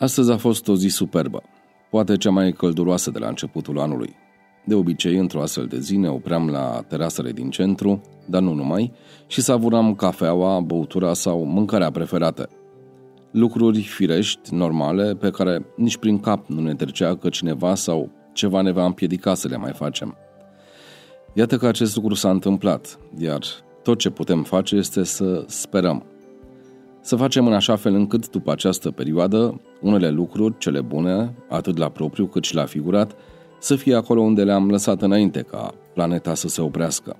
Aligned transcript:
Astăzi 0.00 0.30
a 0.30 0.36
fost 0.36 0.68
o 0.68 0.76
zi 0.76 0.88
superbă, 0.88 1.42
poate 1.90 2.16
cea 2.16 2.30
mai 2.30 2.52
călduroasă 2.52 3.10
de 3.10 3.18
la 3.18 3.28
începutul 3.28 3.80
anului. 3.80 4.14
De 4.64 4.74
obicei, 4.74 5.16
într-o 5.16 5.42
astfel 5.42 5.66
de 5.66 5.78
zi 5.78 5.96
ne 5.96 6.08
opream 6.08 6.48
la 6.48 6.84
terasele 6.88 7.32
din 7.32 7.50
centru, 7.50 8.00
dar 8.26 8.42
nu 8.42 8.52
numai, 8.52 8.92
și 9.26 9.40
savuram 9.40 9.94
cafeaua, 9.94 10.60
băutura 10.60 11.14
sau 11.14 11.44
mâncarea 11.44 11.90
preferată. 11.90 12.48
Lucruri 13.30 13.82
firești, 13.82 14.54
normale, 14.54 15.14
pe 15.14 15.30
care 15.30 15.66
nici 15.76 15.96
prin 15.96 16.20
cap 16.20 16.46
nu 16.46 16.60
ne 16.60 16.74
trecea 16.74 17.16
că 17.16 17.28
cineva 17.28 17.74
sau 17.74 18.10
ceva 18.32 18.60
ne 18.60 18.70
va 18.70 18.84
împiedica 18.84 19.34
să 19.34 19.48
le 19.48 19.56
mai 19.56 19.72
facem. 19.72 20.16
Iată 21.34 21.56
că 21.56 21.66
acest 21.66 21.96
lucru 21.96 22.14
s-a 22.14 22.30
întâmplat, 22.30 22.98
iar 23.18 23.40
tot 23.82 23.98
ce 23.98 24.10
putem 24.10 24.42
face 24.42 24.76
este 24.76 25.04
să 25.04 25.44
sperăm. 25.46 26.09
Să 27.02 27.16
facem 27.16 27.46
în 27.46 27.52
așa 27.52 27.76
fel 27.76 27.94
încât, 27.94 28.30
după 28.30 28.52
această 28.52 28.90
perioadă, 28.90 29.60
unele 29.80 30.10
lucruri, 30.10 30.58
cele 30.58 30.80
bune, 30.80 31.34
atât 31.48 31.76
la 31.76 31.88
propriu 31.88 32.26
cât 32.26 32.44
și 32.44 32.54
la 32.54 32.64
figurat, 32.64 33.12
să 33.58 33.76
fie 33.76 33.94
acolo 33.94 34.20
unde 34.20 34.44
le-am 34.44 34.70
lăsat 34.70 35.02
înainte 35.02 35.40
ca 35.40 35.74
planeta 35.94 36.34
să 36.34 36.48
se 36.48 36.60
oprească. 36.60 37.16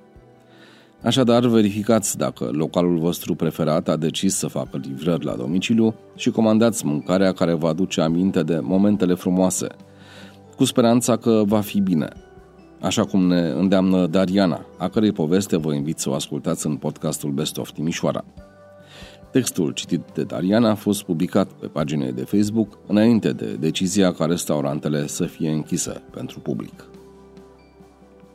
Așadar, 1.02 1.46
verificați 1.46 2.18
dacă 2.18 2.48
localul 2.52 2.98
vostru 2.98 3.34
preferat 3.34 3.88
a 3.88 3.96
decis 3.96 4.34
să 4.34 4.46
facă 4.46 4.80
livrări 4.82 5.24
la 5.24 5.34
domiciliu 5.34 5.94
și 6.16 6.30
comandați 6.30 6.86
mâncarea 6.86 7.32
care 7.32 7.52
vă 7.52 7.68
aduce 7.68 8.00
aminte 8.00 8.42
de 8.42 8.58
momentele 8.62 9.14
frumoase, 9.14 9.66
cu 10.56 10.64
speranța 10.64 11.16
că 11.16 11.42
va 11.46 11.60
fi 11.60 11.80
bine. 11.80 12.08
Așa 12.80 13.04
cum 13.04 13.26
ne 13.26 13.40
îndeamnă 13.40 14.06
Dariana, 14.06 14.66
a 14.78 14.88
cărei 14.88 15.12
poveste 15.12 15.56
vă 15.56 15.74
invit 15.74 15.98
să 15.98 16.10
o 16.10 16.14
ascultați 16.14 16.66
în 16.66 16.76
podcastul 16.76 17.30
Best 17.30 17.58
of 17.58 17.70
Timișoara. 17.70 18.24
Textul 19.30 19.72
citit 19.72 20.00
de 20.14 20.22
Dariana 20.22 20.70
a 20.70 20.74
fost 20.74 21.02
publicat 21.02 21.48
pe 21.48 21.66
paginile 21.66 22.10
de 22.10 22.24
Facebook 22.24 22.78
înainte 22.86 23.32
de 23.32 23.44
decizia 23.44 24.12
ca 24.12 24.24
restaurantele 24.24 25.06
să 25.06 25.24
fie 25.24 25.50
închise 25.50 26.02
pentru 26.10 26.38
public. 26.38 26.84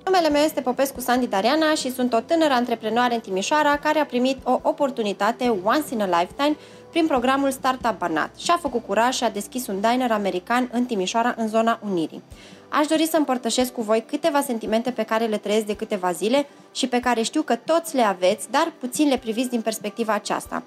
Numele 0.06 0.30
meu 0.30 0.42
este 0.42 0.62
Popescu 0.62 1.00
Sandy 1.00 1.28
Dariana 1.28 1.74
și 1.74 1.92
sunt 1.92 2.14
o 2.14 2.20
tânără 2.20 2.54
antreprenoare 2.54 3.14
în 3.14 3.20
Timișoara 3.20 3.78
care 3.78 4.00
a 4.00 4.06
primit 4.06 4.38
o 4.44 4.60
oportunitate 4.62 5.60
once 5.64 5.94
in 5.94 6.02
a 6.02 6.06
lifetime 6.06 6.56
prin 6.92 7.08
programul 7.08 7.52
Startup 7.52 7.98
Banat 7.98 8.36
și 8.38 8.52
a 8.52 8.58
făcut 8.58 8.86
curaj 8.86 9.16
și 9.16 9.24
a 9.24 9.30
deschis 9.30 9.68
un 9.68 9.80
diner 9.80 10.12
american 10.12 10.70
în 10.72 10.86
Timișoara, 10.86 11.34
în 11.38 11.48
zona 11.48 11.80
Unirii. 11.90 12.24
Aș 12.70 12.88
dori 12.88 13.08
să 13.08 13.18
împărtășesc 13.18 13.74
cu 13.74 13.82
voi 13.82 14.04
câteva 14.08 14.42
sentimente 14.42 14.92
pe 14.92 15.04
care 15.04 15.26
le 15.26 15.38
trăiesc 15.38 15.66
de 15.66 15.76
câteva 15.76 16.12
zile 16.12 16.48
și 16.74 16.88
pe 16.88 17.00
care 17.00 17.22
știu 17.22 17.42
că 17.42 17.56
toți 17.56 17.96
le 17.96 18.02
aveți, 18.02 18.52
dar 18.52 18.74
puțin 18.80 19.08
le 19.08 19.18
priviți 19.18 19.50
din 19.50 19.62
perspectiva 19.62 20.14
aceasta 20.14 20.64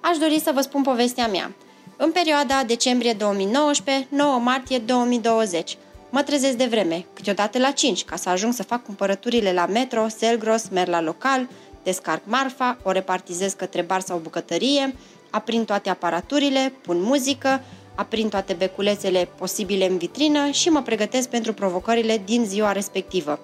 aș 0.00 0.16
dori 0.16 0.40
să 0.40 0.50
vă 0.54 0.60
spun 0.60 0.82
povestea 0.82 1.26
mea. 1.26 1.54
În 1.96 2.10
perioada 2.10 2.64
decembrie 2.66 3.12
2019, 3.12 4.06
9 4.10 4.38
martie 4.38 4.78
2020, 4.78 5.76
mă 6.10 6.22
trezesc 6.22 6.56
de 6.56 6.64
vreme, 6.64 7.06
câteodată 7.12 7.58
la 7.58 7.70
5, 7.70 8.04
ca 8.04 8.16
să 8.16 8.28
ajung 8.28 8.52
să 8.52 8.62
fac 8.62 8.84
cumpărăturile 8.84 9.52
la 9.52 9.66
metro, 9.66 10.08
Selgros, 10.08 10.68
merg 10.68 10.88
la 10.88 11.00
local, 11.00 11.48
descarc 11.82 12.22
marfa, 12.24 12.78
o 12.82 12.90
repartizez 12.90 13.52
către 13.52 13.82
bar 13.82 14.00
sau 14.00 14.18
bucătărie, 14.18 14.94
aprind 15.30 15.66
toate 15.66 15.90
aparaturile, 15.90 16.72
pun 16.82 17.02
muzică, 17.02 17.62
aprind 17.94 18.30
toate 18.30 18.52
beculețele 18.52 19.28
posibile 19.38 19.88
în 19.88 19.96
vitrină 19.96 20.50
și 20.50 20.68
mă 20.68 20.82
pregătesc 20.82 21.28
pentru 21.28 21.52
provocările 21.52 22.22
din 22.24 22.44
ziua 22.44 22.72
respectivă. 22.72 23.38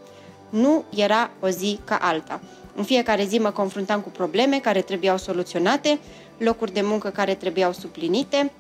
Nu 0.51 0.85
era 0.97 1.31
o 1.41 1.49
zi 1.49 1.79
ca 1.85 1.99
alta. 2.01 2.41
În 2.75 2.85
fiecare 2.85 3.25
zi 3.25 3.39
mă 3.39 3.51
confruntam 3.51 4.01
cu 4.01 4.09
probleme 4.09 4.59
care 4.59 4.81
trebuiau 4.81 5.17
soluționate, 5.17 5.99
locuri 6.39 6.73
de 6.73 6.81
muncă 6.83 7.09
care 7.09 7.35
trebuiau 7.35 7.73
suplinite, 7.73 8.53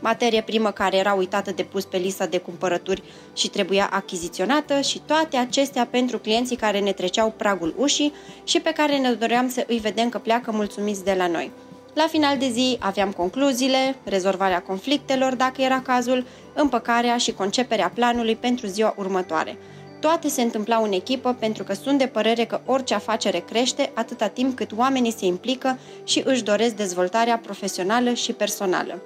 materie 0.00 0.42
primă 0.42 0.70
care 0.70 0.96
era 0.96 1.12
uitată 1.12 1.50
de 1.50 1.62
pus 1.62 1.84
pe 1.84 1.96
lista 1.96 2.26
de 2.26 2.38
cumpărături 2.38 3.02
și 3.34 3.48
trebuia 3.48 3.88
achiziționată 3.92 4.80
și 4.80 5.00
toate 5.06 5.36
acestea 5.36 5.86
pentru 5.90 6.18
clienții 6.18 6.56
care 6.56 6.80
ne 6.80 6.92
treceau 6.92 7.34
pragul 7.36 7.74
ușii 7.76 8.12
și 8.44 8.60
pe 8.60 8.72
care 8.72 8.98
ne 8.98 9.12
doream 9.12 9.48
să 9.48 9.64
îi 9.66 9.78
vedem 9.78 10.08
că 10.08 10.18
pleacă 10.18 10.50
mulțumiți 10.50 11.04
de 11.04 11.14
la 11.18 11.26
noi. 11.26 11.50
La 11.94 12.06
final 12.10 12.38
de 12.38 12.48
zi 12.48 12.76
aveam 12.80 13.12
concluziile, 13.12 13.96
rezolvarea 14.04 14.62
conflictelor 14.62 15.34
dacă 15.34 15.62
era 15.62 15.80
cazul, 15.80 16.26
împăcarea 16.54 17.16
și 17.16 17.32
conceperea 17.32 17.92
planului 17.94 18.36
pentru 18.36 18.66
ziua 18.66 18.94
următoare– 18.96 19.56
toate 20.00 20.28
se 20.28 20.42
întâmplau 20.42 20.82
în 20.82 20.92
echipă 20.92 21.36
pentru 21.38 21.64
că 21.64 21.74
sunt 21.74 21.98
de 21.98 22.06
părere 22.06 22.44
că 22.44 22.60
orice 22.66 22.94
afacere 22.94 23.38
crește 23.38 23.90
atâta 23.94 24.26
timp 24.26 24.56
cât 24.56 24.70
oamenii 24.76 25.12
se 25.12 25.26
implică 25.26 25.78
și 26.04 26.22
își 26.24 26.42
doresc 26.42 26.74
dezvoltarea 26.74 27.38
profesională 27.38 28.12
și 28.12 28.32
personală. 28.32 29.02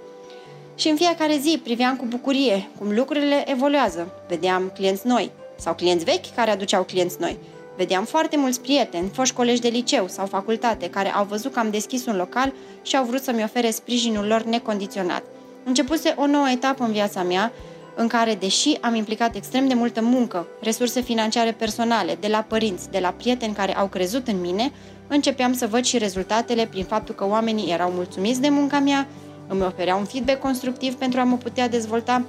Și 0.74 0.88
în 0.88 0.96
fiecare 0.96 1.36
zi 1.36 1.60
priveam 1.62 1.96
cu 1.96 2.04
bucurie 2.08 2.68
cum 2.78 2.94
lucrurile 2.94 3.50
evoluează. 3.50 4.12
Vedeam 4.28 4.70
clienți 4.74 5.06
noi 5.06 5.30
sau 5.56 5.74
clienți 5.74 6.04
vechi 6.04 6.34
care 6.34 6.50
aduceau 6.50 6.82
clienți 6.82 7.16
noi. 7.18 7.38
Vedeam 7.76 8.04
foarte 8.04 8.36
mulți 8.36 8.60
prieteni, 8.60 9.10
foști 9.12 9.34
colegi 9.34 9.60
de 9.60 9.68
liceu 9.68 10.08
sau 10.08 10.26
facultate 10.26 10.90
care 10.90 11.14
au 11.14 11.24
văzut 11.24 11.52
că 11.52 11.58
am 11.58 11.70
deschis 11.70 12.06
un 12.06 12.16
local 12.16 12.52
și 12.82 12.96
au 12.96 13.04
vrut 13.04 13.22
să-mi 13.22 13.42
ofere 13.42 13.70
sprijinul 13.70 14.26
lor 14.26 14.42
necondiționat. 14.42 15.22
Începuse 15.64 16.14
o 16.16 16.26
nouă 16.26 16.48
etapă 16.50 16.84
în 16.84 16.92
viața 16.92 17.22
mea 17.22 17.52
în 17.96 18.08
care, 18.08 18.34
deși 18.34 18.78
am 18.80 18.94
implicat 18.94 19.34
extrem 19.34 19.68
de 19.68 19.74
multă 19.74 20.02
muncă, 20.02 20.46
resurse 20.60 21.00
financiare 21.00 21.52
personale, 21.52 22.16
de 22.20 22.28
la 22.28 22.44
părinți, 22.48 22.90
de 22.90 22.98
la 22.98 23.08
prieteni 23.08 23.54
care 23.54 23.76
au 23.76 23.86
crezut 23.86 24.28
în 24.28 24.40
mine, 24.40 24.72
începeam 25.08 25.52
să 25.52 25.66
văd 25.66 25.84
și 25.84 25.98
rezultatele 25.98 26.66
prin 26.66 26.84
faptul 26.84 27.14
că 27.14 27.26
oamenii 27.26 27.72
erau 27.72 27.90
mulțumiți 27.90 28.40
de 28.40 28.48
munca 28.48 28.78
mea, 28.78 29.06
îmi 29.46 29.62
ofereau 29.62 29.98
un 29.98 30.04
feedback 30.04 30.40
constructiv 30.40 30.94
pentru 30.94 31.20
a 31.20 31.24
mă 31.24 31.36
putea 31.36 31.68
dezvolta 31.68 32.22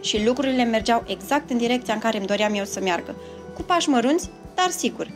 și 0.00 0.24
lucrurile 0.24 0.64
mergeau 0.64 1.04
exact 1.06 1.50
în 1.50 1.56
direcția 1.56 1.94
în 1.94 2.00
care 2.00 2.18
îmi 2.18 2.26
doream 2.26 2.54
eu 2.54 2.64
să 2.64 2.80
meargă, 2.80 3.14
cu 3.54 3.62
pași 3.62 3.88
mărunți, 3.88 4.30
dar 4.54 4.70
sigur. 4.70 5.10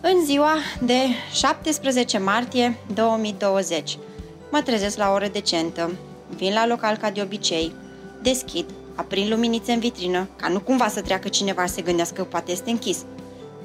În 0.00 0.24
ziua 0.24 0.54
de 0.80 0.98
17 1.34 2.18
martie 2.18 2.76
2020, 2.94 3.98
mă 4.50 4.62
trezesc 4.62 4.96
la 4.96 5.10
o 5.10 5.12
oră 5.12 5.28
decentă, 5.32 5.92
vin 6.36 6.52
la 6.52 6.66
local 6.66 6.96
ca 6.96 7.10
de 7.10 7.22
obicei, 7.22 7.72
Deschid, 8.22 8.64
aprind 8.94 9.30
luminițe 9.30 9.72
în 9.72 9.78
vitrină, 9.78 10.28
ca 10.36 10.48
nu 10.48 10.60
cumva 10.60 10.88
să 10.88 11.00
treacă 11.00 11.28
cineva 11.28 11.66
să 11.66 11.74
se 11.74 11.82
gândească 11.82 12.22
că 12.22 12.28
poate 12.28 12.52
este 12.52 12.70
închis. 12.70 12.98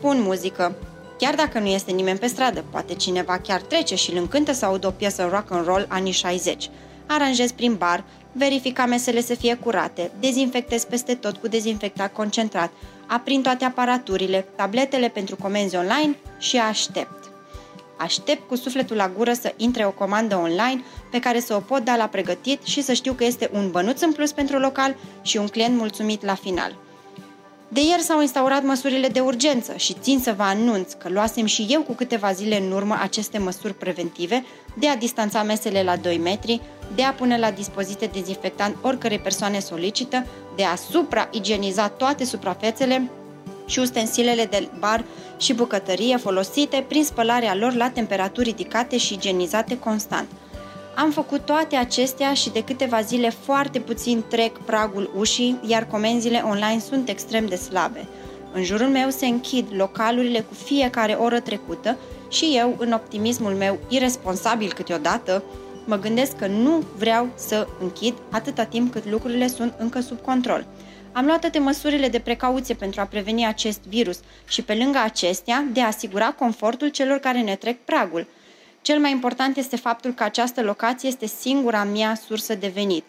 Pun 0.02 0.22
muzică. 0.22 0.76
Chiar 1.18 1.36
dacă 1.36 1.60
nu 1.60 1.68
este 1.68 1.92
nimeni 1.92 2.20
pe 2.20 2.28
stradă, 2.28 2.64
poate 2.70 2.94
cineva 2.94 3.38
chiar 3.38 3.62
trece 3.62 3.96
și 3.96 4.12
îl 4.12 4.18
încântă 4.18 4.54
să 4.54 4.66
audă 4.66 4.88
o 4.88 4.92
piesă 4.92 5.30
rock 5.32 5.52
and 5.52 5.66
roll 5.66 5.86
anii 5.90 6.12
60. 6.12 6.70
Aranjez 7.06 7.52
prin 7.52 7.76
bar, 7.76 8.04
verific 8.32 8.74
ca 8.76 8.86
mesele 8.86 9.22
să 9.22 9.34
fie 9.34 9.56
curate, 9.56 10.12
dezinfectez 10.20 10.84
peste 10.84 11.14
tot 11.14 11.38
cu 11.38 11.48
dezinfectat 11.48 12.14
concentrat, 12.14 12.72
aprind 13.08 13.44
toate 13.44 13.66
aparaturile, 13.66 14.48
tabletele 14.56 15.08
pentru 15.08 15.36
comenzi 15.36 15.76
online 15.76 16.18
și 16.40 16.58
aștept. 16.58 17.17
Aștept 17.98 18.48
cu 18.48 18.56
sufletul 18.56 18.96
la 18.96 19.12
gură 19.18 19.34
să 19.34 19.54
intre 19.58 19.86
o 19.86 19.92
comandă 19.92 20.36
online 20.36 20.84
pe 21.12 21.20
care 21.20 21.40
să 21.40 21.56
o 21.56 21.60
pot 21.60 21.84
da 21.84 21.96
la 21.96 22.08
pregătit 22.08 22.64
și 22.64 22.82
să 22.82 22.94
știu 22.94 23.14
că 23.14 23.24
este 23.24 23.50
un 23.54 23.72
bănuț 23.72 24.02
în 24.02 24.12
plus 24.12 24.32
pentru 24.32 24.58
local 24.58 24.96
și 25.22 25.38
un 25.38 25.48
client 25.48 25.78
mulțumit 25.78 26.26
la 26.26 26.36
final. 26.36 26.76
De 27.70 27.82
ieri 27.82 28.02
s-au 28.02 28.22
instaurat 28.22 28.64
măsurile 28.64 29.08
de 29.08 29.20
urgență 29.20 29.76
și 29.76 29.96
țin 30.02 30.20
să 30.20 30.34
vă 30.38 30.44
anunț 30.44 30.94
că 30.94 31.10
luasem 31.10 31.46
și 31.46 31.68
eu 31.70 31.82
cu 31.82 31.94
câteva 31.94 32.32
zile 32.32 32.58
în 32.58 32.72
urmă 32.72 32.98
aceste 33.02 33.38
măsuri 33.38 33.74
preventive 33.74 34.46
de 34.80 34.88
a 34.88 34.96
distanța 34.96 35.44
mesele 35.44 35.84
la 35.84 35.96
2 35.96 36.18
metri, 36.18 36.62
de 36.96 37.04
a 37.04 37.14
pune 37.14 37.38
la 37.38 37.52
dispoziție 37.52 38.10
dezinfectant 38.14 38.76
oricărei 38.82 39.20
persoane 39.20 39.60
solicită, 39.60 40.26
de 40.56 40.64
a 40.64 40.76
supra-igieniza 40.76 41.88
toate 41.90 42.26
suprafețele 42.26 43.10
și 43.68 43.80
ustensilele 43.80 44.46
de 44.46 44.70
bar 44.80 45.04
și 45.38 45.54
bucătărie 45.54 46.18
folosite 46.18 46.86
prin 46.88 47.04
spălarea 47.04 47.56
lor 47.56 47.74
la 47.74 47.90
temperaturi 47.90 48.50
ridicate 48.50 48.98
și 48.98 49.14
igienizate 49.14 49.80
constant. 49.80 50.28
Am 50.96 51.12
făcut 51.12 51.46
toate 51.46 51.76
acestea 51.76 52.34
și 52.34 52.50
de 52.50 52.64
câteva 52.64 53.02
zile 53.02 53.30
foarte 53.30 53.80
puțin 53.80 54.24
trec 54.30 54.58
pragul 54.58 55.12
ușii, 55.18 55.60
iar 55.68 55.88
comenzile 55.88 56.44
online 56.46 56.80
sunt 56.80 57.10
extrem 57.10 57.46
de 57.46 57.56
slabe. 57.56 58.08
În 58.54 58.64
jurul 58.64 58.88
meu 58.88 59.10
se 59.10 59.26
închid 59.26 59.66
localurile 59.76 60.40
cu 60.40 60.54
fiecare 60.54 61.14
oră 61.14 61.40
trecută 61.40 61.98
și 62.30 62.54
eu, 62.56 62.76
în 62.78 62.92
optimismul 62.92 63.52
meu 63.52 63.78
irresponsabil 63.90 64.74
câteodată, 64.74 65.44
mă 65.86 65.96
gândesc 65.96 66.36
că 66.36 66.48
nu 66.48 66.84
vreau 66.98 67.28
să 67.36 67.68
închid 67.82 68.14
atâta 68.30 68.64
timp 68.64 68.92
cât 68.92 69.10
lucrurile 69.10 69.48
sunt 69.48 69.74
încă 69.78 70.00
sub 70.00 70.22
control. 70.22 70.66
Am 71.18 71.26
luat 71.26 71.40
toate 71.40 71.60
măsurile 71.60 72.08
de 72.08 72.20
precauție 72.20 72.76
pentru 72.76 73.02
a 73.02 73.06
preveni 73.06 73.46
acest 73.46 73.82
virus 73.88 74.20
și 74.48 74.62
pe 74.62 74.74
lângă 74.76 74.98
acestea 74.98 75.66
de 75.72 75.82
a 75.82 75.86
asigura 75.86 76.32
confortul 76.32 76.88
celor 76.88 77.18
care 77.18 77.42
ne 77.42 77.56
trec 77.56 77.78
pragul. 77.86 78.28
Cel 78.82 79.00
mai 79.00 79.12
important 79.12 79.58
este 79.58 79.76
faptul 79.76 80.12
că 80.12 80.24
această 80.24 80.62
locație 80.62 81.10
este 81.10 81.26
singura 81.26 81.84
mea 81.84 82.16
sursă 82.28 82.56
de 82.56 82.68
venit. 82.68 83.04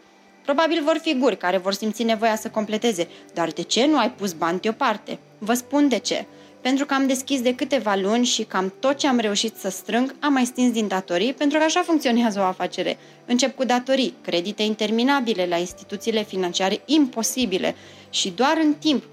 Probabil 0.45 0.83
vor 0.85 0.99
fi 1.03 1.15
guri 1.15 1.37
care 1.37 1.57
vor 1.57 1.73
simți 1.73 2.03
nevoia 2.03 2.37
să 2.37 2.49
completeze, 2.49 3.09
dar 3.35 3.49
de 3.49 3.63
ce 3.63 3.87
nu 3.87 3.99
ai 3.99 4.11
pus 4.11 4.33
bani 4.33 4.61
deoparte? 4.61 5.19
Vă 5.39 5.55
spun 5.55 5.89
de 5.89 5.99
ce. 5.99 6.27
Pentru 6.61 6.87
că 6.87 6.95
am 6.95 7.07
deschis 7.07 7.41
de 7.41 7.55
câteva 7.55 7.95
luni 7.95 8.25
și 8.25 8.43
cam 8.43 8.73
tot 8.81 8.97
ce 8.97 9.07
am 9.07 9.19
reușit 9.19 9.57
să 9.57 9.69
strâng 9.69 10.15
am 10.21 10.33
mai 10.33 10.45
stins 10.45 10.73
din 10.73 10.89
datorii, 10.89 11.33
pentru 11.33 11.59
că 11.59 11.65
așa 11.65 11.83
funcționează 11.83 12.41
o 12.41 12.43
afacere. 12.43 12.99
Încep 13.27 13.57
cu 13.57 13.65
datorii, 13.65 14.15
credite 14.21 14.63
interminabile 14.63 15.47
la 15.47 15.57
instituțiile 15.57 16.23
financiare 16.23 16.81
imposibile 16.85 17.75
și 18.11 18.31
doar 18.31 18.59
în 18.63 18.75
timp, 18.75 19.05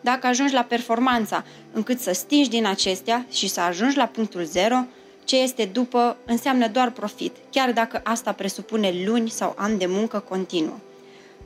dacă 0.00 0.26
ajungi 0.26 0.54
la 0.54 0.62
performanța 0.62 1.44
încât 1.72 2.00
să 2.00 2.12
stingi 2.12 2.48
din 2.48 2.66
acestea 2.66 3.26
și 3.32 3.48
să 3.48 3.60
ajungi 3.60 3.96
la 3.96 4.06
punctul 4.06 4.44
zero, 4.44 4.84
ce 5.24 5.36
este 5.36 5.64
după 5.64 6.16
înseamnă 6.24 6.68
doar 6.68 6.90
profit, 6.90 7.36
chiar 7.50 7.72
dacă 7.72 8.00
asta 8.04 8.32
presupune 8.32 8.92
luni 9.04 9.30
sau 9.30 9.54
ani 9.56 9.78
de 9.78 9.86
muncă 9.86 10.18
continuă. 10.28 10.78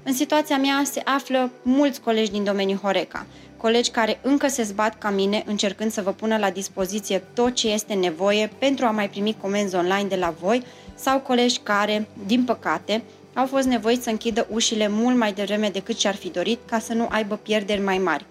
În 0.03 0.13
situația 0.13 0.59
mea 0.59 0.83
se 0.85 1.01
află 1.05 1.51
mulți 1.63 2.01
colegi 2.01 2.31
din 2.31 2.45
domeniul 2.45 2.79
Horeca, 2.79 3.27
colegi 3.61 3.91
care 3.91 4.19
încă 4.23 4.49
se 4.49 4.63
zbat 4.63 4.99
ca 4.99 5.11
mine 5.11 5.43
încercând 5.47 5.93
să 5.93 6.03
vă 6.03 6.11
pună 6.11 6.37
la 6.37 6.51
dispoziție 6.51 7.23
tot 7.35 7.55
ce 7.55 7.69
este 7.69 7.95
nevoie 7.95 8.51
pentru 8.59 8.87
a 8.87 8.91
mai 8.91 9.09
primi 9.09 9.37
comenzi 9.41 9.75
online 9.75 10.09
de 10.09 10.17
la 10.17 10.35
voi 10.41 10.63
sau 10.95 11.19
colegi 11.19 11.59
care, 11.63 12.09
din 12.27 12.45
păcate, 12.45 13.03
au 13.35 13.47
fost 13.47 13.67
nevoiți 13.67 14.03
să 14.03 14.11
închidă 14.11 14.47
ușile 14.51 14.89
mult 14.89 15.17
mai 15.17 15.33
devreme 15.33 15.69
decât 15.69 15.99
și-ar 15.99 16.15
fi 16.15 16.29
dorit 16.29 16.59
ca 16.67 16.79
să 16.79 16.93
nu 16.93 17.07
aibă 17.11 17.35
pierderi 17.35 17.81
mai 17.81 17.99
mari. 17.99 18.25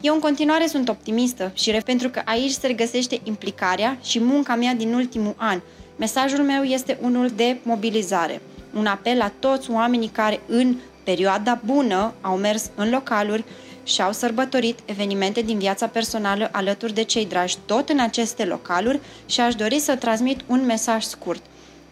Eu 0.00 0.14
în 0.14 0.20
continuare 0.20 0.66
sunt 0.66 0.88
optimistă 0.88 1.50
și 1.54 1.70
pentru 1.70 2.08
că 2.08 2.22
aici 2.24 2.50
se 2.50 2.66
regăsește 2.66 3.20
implicarea 3.24 3.98
și 4.02 4.20
munca 4.20 4.54
mea 4.54 4.74
din 4.74 4.94
ultimul 4.94 5.34
an. 5.36 5.60
Mesajul 5.96 6.44
meu 6.44 6.62
este 6.62 6.98
unul 7.00 7.28
de 7.36 7.56
mobilizare, 7.62 8.40
un 8.74 8.86
apel 8.86 9.16
la 9.16 9.32
toți 9.38 9.70
oamenii 9.70 10.08
care 10.08 10.40
în 10.46 10.76
perioada 11.04 11.60
bună 11.64 12.12
au 12.20 12.36
mers 12.36 12.70
în 12.74 12.90
localuri 12.90 13.44
și 13.84 14.02
au 14.02 14.12
sărbătorit 14.12 14.78
evenimente 14.84 15.40
din 15.40 15.58
viața 15.58 15.86
personală 15.86 16.48
alături 16.52 16.94
de 16.94 17.02
cei 17.02 17.26
dragi 17.26 17.56
tot 17.66 17.88
în 17.88 17.98
aceste 17.98 18.44
localuri 18.44 19.00
și 19.26 19.40
aș 19.40 19.54
dori 19.54 19.78
să 19.78 19.96
transmit 19.96 20.40
un 20.46 20.64
mesaj 20.64 21.04
scurt. 21.04 21.42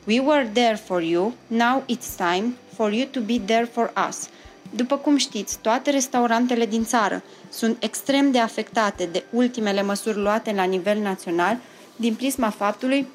We 0.07 0.21
were 0.21 0.51
there 0.53 0.81
for 0.85 1.03
you, 1.03 1.35
now 1.47 1.83
it's 1.87 2.17
time 2.17 2.55
for 2.75 2.93
you 2.93 3.07
to 3.11 3.21
be 3.21 3.41
there 3.45 3.69
for 3.73 3.93
us. 4.09 4.29
După 4.71 4.97
cum 4.97 5.17
știți, 5.17 5.59
toate 5.59 5.91
restaurantele 5.91 6.67
din 6.67 6.85
țară 6.85 7.23
sunt 7.49 7.77
extrem 7.83 8.31
de 8.31 8.39
afectate 8.39 9.09
de 9.13 9.25
ultimele 9.31 9.83
măsuri 9.83 10.19
luate 10.19 10.53
la 10.53 10.63
nivel 10.63 10.99
național 10.99 11.59
din 11.97 12.15
prisma 12.15 12.51
faptului 12.51 13.07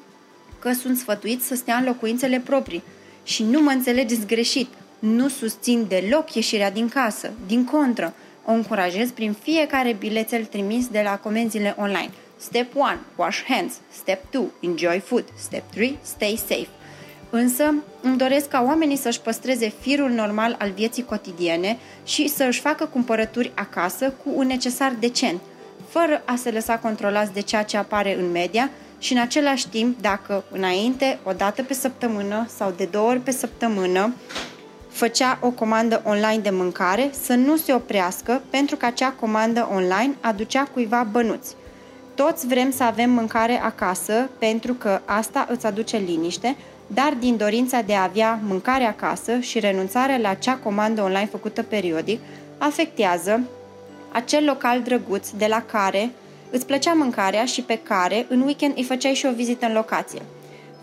că 0.58 0.72
sunt 0.72 0.98
sfătuiți 0.98 1.46
să 1.46 1.54
stea 1.54 1.76
în 1.76 1.84
locuințele 1.84 2.40
proprii. 2.44 2.82
Și 3.24 3.42
nu 3.42 3.60
mă 3.60 3.70
înțelegeți 3.70 4.26
greșit, 4.26 4.68
nu 4.98 5.28
susțin 5.28 5.86
deloc 5.88 6.34
ieșirea 6.34 6.70
din 6.70 6.88
casă, 6.88 7.32
din 7.46 7.64
contră, 7.64 8.14
o 8.46 8.52
încurajez 8.52 9.10
prin 9.10 9.32
fiecare 9.42 9.92
bilețel 9.92 10.44
trimis 10.44 10.86
de 10.88 11.00
la 11.04 11.18
comenzile 11.18 11.74
online. 11.78 12.10
Step 12.36 12.74
1. 12.74 12.84
Wash 13.16 13.42
hands. 13.48 13.74
Step 13.92 14.30
2. 14.30 14.42
Enjoy 14.60 15.02
food. 15.04 15.24
Step 15.36 15.70
3. 15.70 15.98
Stay 16.02 16.38
safe. 16.48 16.68
Însă, 17.30 17.74
îmi 18.00 18.16
doresc 18.16 18.48
ca 18.48 18.62
oamenii 18.66 18.96
să-și 18.96 19.20
păstreze 19.20 19.72
firul 19.80 20.10
normal 20.10 20.56
al 20.58 20.70
vieții 20.70 21.04
cotidiene 21.04 21.78
și 22.04 22.28
să 22.28 22.44
își 22.44 22.60
facă 22.60 22.86
cumpărături 22.86 23.52
acasă 23.54 24.10
cu 24.10 24.30
un 24.34 24.46
necesar 24.46 24.96
decent, 25.00 25.40
fără 25.88 26.22
a 26.24 26.34
se 26.36 26.50
lăsa 26.50 26.78
controlați 26.78 27.32
de 27.32 27.40
ceea 27.40 27.62
ce 27.62 27.76
apare 27.76 28.18
în 28.18 28.30
media 28.30 28.70
și 28.98 29.12
în 29.12 29.18
același 29.18 29.68
timp, 29.68 30.00
dacă 30.00 30.44
înainte, 30.50 31.18
o 31.22 31.32
dată 31.32 31.62
pe 31.62 31.74
săptămână 31.74 32.46
sau 32.56 32.72
de 32.76 32.84
două 32.84 33.08
ori 33.08 33.20
pe 33.20 33.30
săptămână, 33.30 34.14
făcea 34.94 35.38
o 35.40 35.50
comandă 35.50 36.02
online 36.04 36.38
de 36.38 36.50
mâncare, 36.50 37.10
să 37.22 37.34
nu 37.34 37.56
se 37.56 37.72
oprească 37.72 38.42
pentru 38.50 38.76
că 38.76 38.86
acea 38.86 39.10
comandă 39.20 39.68
online 39.72 40.14
aducea 40.20 40.68
cuiva 40.72 41.06
bănuți. 41.10 41.54
Toți 42.14 42.46
vrem 42.46 42.70
să 42.70 42.82
avem 42.82 43.10
mâncare 43.10 43.60
acasă 43.62 44.30
pentru 44.38 44.74
că 44.74 45.00
asta 45.04 45.46
îți 45.50 45.66
aduce 45.66 45.96
liniște, 45.96 46.56
dar 46.86 47.16
din 47.18 47.36
dorința 47.36 47.80
de 47.80 47.94
a 47.94 48.02
avea 48.02 48.40
mâncare 48.46 48.84
acasă 48.84 49.38
și 49.38 49.60
renunțarea 49.60 50.16
la 50.16 50.28
acea 50.28 50.56
comandă 50.56 51.02
online 51.02 51.28
făcută 51.30 51.62
periodic, 51.62 52.20
afectează 52.58 53.40
acel 54.12 54.44
local 54.44 54.82
drăguț 54.82 55.28
de 55.30 55.46
la 55.46 55.62
care 55.62 56.10
îți 56.50 56.66
plăcea 56.66 56.92
mâncarea 56.92 57.44
și 57.44 57.62
pe 57.62 57.78
care 57.82 58.26
în 58.28 58.40
weekend 58.40 58.76
îi 58.76 58.84
făceai 58.84 59.14
și 59.14 59.26
o 59.26 59.34
vizită 59.34 59.66
în 59.66 59.72
locație. 59.72 60.22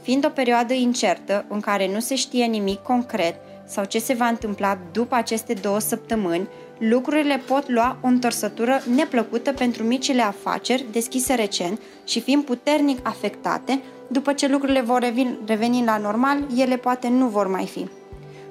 Fiind 0.01 0.25
o 0.25 0.29
perioadă 0.29 0.73
incertă 0.73 1.45
în 1.47 1.59
care 1.59 1.91
nu 1.93 1.99
se 1.99 2.15
știe 2.15 2.45
nimic 2.45 2.81
concret 2.81 3.35
sau 3.71 3.83
ce 3.83 3.99
se 3.99 4.13
va 4.13 4.27
întâmpla 4.27 4.77
după 4.91 5.15
aceste 5.15 5.53
două 5.53 5.79
săptămâni, 5.79 6.47
lucrurile 6.77 7.41
pot 7.47 7.69
lua 7.69 7.97
o 8.01 8.07
întorsătură 8.07 8.81
neplăcută 8.95 9.51
pentru 9.51 9.83
micile 9.83 10.21
afaceri 10.21 10.85
deschise 10.91 11.33
recent 11.33 11.81
și 12.05 12.21
fiind 12.21 12.43
puternic 12.43 13.07
afectate, 13.07 13.81
după 14.07 14.33
ce 14.33 14.47
lucrurile 14.47 14.81
vor 14.81 15.13
reveni 15.45 15.83
la 15.85 15.97
normal, 15.97 16.37
ele 16.57 16.77
poate 16.77 17.07
nu 17.07 17.27
vor 17.27 17.47
mai 17.47 17.65
fi. 17.65 17.87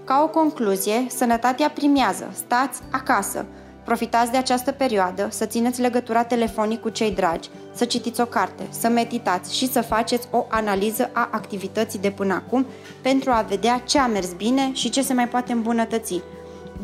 Ca 0.04 0.22
o 0.22 0.28
concluzie, 0.28 1.06
sănătatea 1.08 1.70
primează, 1.70 2.30
stați 2.34 2.80
acasă, 2.90 3.46
Profitați 3.90 4.30
de 4.30 4.36
această 4.36 4.72
perioadă 4.72 5.28
să 5.30 5.44
țineți 5.44 5.80
legătura 5.80 6.24
telefonic 6.24 6.80
cu 6.80 6.88
cei 6.88 7.10
dragi, 7.10 7.48
să 7.74 7.84
citiți 7.84 8.20
o 8.20 8.24
carte, 8.24 8.62
să 8.70 8.88
meditați 8.88 9.56
și 9.56 9.70
să 9.70 9.80
faceți 9.80 10.28
o 10.30 10.46
analiză 10.48 11.10
a 11.12 11.28
activității 11.32 11.98
de 11.98 12.10
până 12.10 12.34
acum 12.34 12.66
pentru 13.02 13.30
a 13.30 13.46
vedea 13.48 13.82
ce 13.86 13.98
a 13.98 14.06
mers 14.06 14.32
bine 14.32 14.70
și 14.72 14.90
ce 14.90 15.02
se 15.02 15.12
mai 15.12 15.28
poate 15.28 15.52
îmbunătăți. 15.52 16.20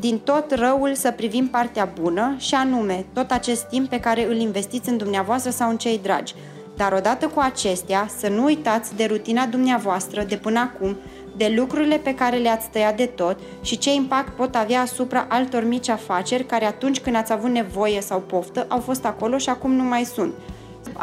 Din 0.00 0.19
tot 0.19 0.55
răul 0.55 0.94
să 0.94 1.11
privim 1.11 1.49
partea 1.49 1.93
bună 2.00 2.35
și 2.38 2.55
anume 2.55 3.06
tot 3.12 3.31
acest 3.31 3.64
timp 3.64 3.88
pe 3.88 4.00
care 4.00 4.26
îl 4.26 4.37
investiți 4.37 4.88
în 4.88 4.97
dumneavoastră 4.97 5.50
sau 5.50 5.70
în 5.70 5.76
cei 5.76 5.99
dragi. 6.02 6.35
Dar 6.76 6.93
odată 6.93 7.26
cu 7.26 7.41
acestea, 7.41 8.09
să 8.19 8.29
nu 8.29 8.44
uitați 8.44 8.97
de 8.97 9.05
rutina 9.05 9.47
dumneavoastră 9.47 10.23
de 10.23 10.37
până 10.37 10.59
acum 10.59 10.97
de 11.37 11.53
lucrurile 11.56 11.97
pe 11.97 12.15
care 12.15 12.37
le-ați 12.37 12.69
tăiat 12.71 12.97
de 12.97 13.06
tot 13.06 13.38
și 13.62 13.79
ce 13.79 13.94
impact 13.94 14.37
pot 14.37 14.55
avea 14.55 14.81
asupra 14.81 15.27
altor 15.29 15.65
mici 15.65 15.88
afaceri 15.88 16.44
care 16.44 16.65
atunci 16.65 17.00
când 17.00 17.17
ați 17.17 17.33
avut 17.33 17.50
nevoie 17.50 18.00
sau 18.00 18.21
poftă 18.21 18.67
au 18.69 18.81
fost 18.81 19.05
acolo 19.05 19.38
și 19.38 19.49
acum 19.49 19.73
nu 19.73 19.83
mai 19.83 20.05
sunt. 20.05 20.35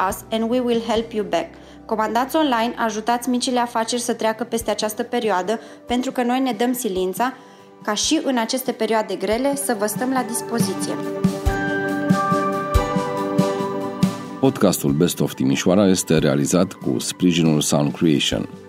Us 0.09 0.17
and 0.31 0.49
we 0.49 0.59
will 0.59 0.81
help 0.87 1.11
you 1.11 1.25
back. 1.29 1.53
Comandați 1.85 2.35
online, 2.35 2.73
ajutați 2.77 3.29
micile 3.29 3.59
afaceri 3.59 4.01
să 4.01 4.13
treacă 4.13 4.43
peste 4.43 4.71
această 4.71 5.03
perioadă 5.03 5.59
pentru 5.87 6.11
că 6.11 6.23
noi 6.23 6.39
ne 6.39 6.51
dăm 6.51 6.73
silința 6.73 7.33
ca 7.83 7.93
și 7.93 8.21
în 8.23 8.37
aceste 8.37 8.71
perioade 8.71 9.15
grele 9.15 9.55
să 9.55 9.75
vă 9.79 9.85
stăm 9.85 10.11
la 10.11 10.23
dispoziție. 10.27 10.93
Podcastul 14.39 14.91
Best 14.91 15.19
of 15.19 15.33
Timișoara 15.33 15.87
este 15.87 16.17
realizat 16.17 16.73
cu 16.73 16.99
sprijinul 16.99 17.61
Sound 17.61 17.95
Creation– 17.95 18.49